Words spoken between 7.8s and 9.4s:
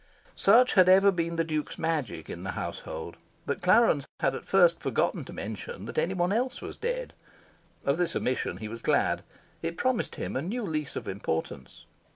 Of this omission he was glad.